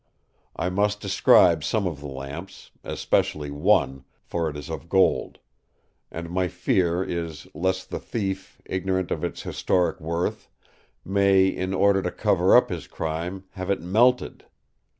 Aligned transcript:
I 0.55 0.69
must 0.71 0.99
describe 0.99 1.63
some 1.63 1.85
of 1.85 1.99
the 1.99 2.07
lamps, 2.07 2.71
especially 2.83 3.51
one, 3.51 4.03
for 4.23 4.49
it 4.49 4.57
is 4.57 4.67
of 4.67 4.89
gold; 4.89 5.37
and 6.09 6.31
my 6.31 6.47
fear 6.47 7.03
is 7.03 7.47
lest 7.53 7.91
the 7.91 7.99
thief, 7.99 8.59
ignorant 8.65 9.11
of 9.11 9.23
its 9.23 9.43
historic 9.43 9.99
worth, 10.01 10.49
may, 11.05 11.45
in 11.45 11.71
order 11.71 12.01
to 12.01 12.09
cover 12.11 12.55
up 12.57 12.69
his 12.71 12.87
crime, 12.87 13.43
have 13.51 13.69
it 13.69 13.79
melted. 13.83 14.45